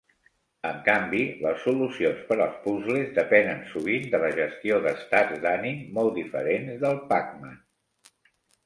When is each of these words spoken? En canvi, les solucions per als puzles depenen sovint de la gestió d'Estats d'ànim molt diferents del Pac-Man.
En 0.69 0.77
canvi, 0.85 1.19
les 1.43 1.59
solucions 1.65 2.23
per 2.31 2.37
als 2.47 2.57
puzles 2.65 3.13
depenen 3.19 3.63
sovint 3.75 4.09
de 4.15 4.23
la 4.25 4.33
gestió 4.43 4.83
d'Estats 4.87 5.45
d'ànim 5.47 5.87
molt 6.01 6.21
diferents 6.23 6.85
del 6.87 7.01
Pac-Man. 7.15 7.59